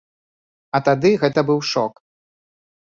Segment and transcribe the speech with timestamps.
[0.77, 2.05] А тады гэта быў шок.